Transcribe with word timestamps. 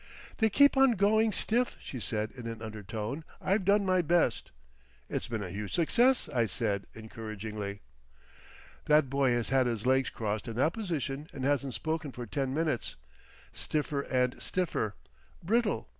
"They 0.37 0.49
keep 0.49 0.77
on 0.77 0.93
going 0.93 1.31
stiff," 1.31 1.77
she 1.79 1.99
said 1.99 2.31
in 2.31 2.47
an 2.47 2.59
undertone.... 2.59 3.23
"I've 3.39 3.63
done 3.63 3.85
my 3.85 4.01
best." 4.01 4.49
"It's 5.07 5.27
been 5.27 5.43
a 5.43 5.51
huge 5.51 5.73
success," 5.75 6.27
I 6.27 6.47
said 6.47 6.87
encouragingly. 6.95 7.81
"That 8.85 9.11
boy 9.11 9.29
has 9.33 9.49
had 9.49 9.67
his 9.67 9.85
legs 9.85 10.09
crossed 10.09 10.47
in 10.47 10.55
that 10.55 10.73
position 10.73 11.27
and 11.33 11.45
hasn't 11.45 11.75
spoken 11.75 12.11
for 12.11 12.25
ten 12.25 12.51
minutes. 12.51 12.95
Stiffer 13.53 14.01
and 14.01 14.41
stiffer. 14.41 14.95
Brittle. 15.43 15.87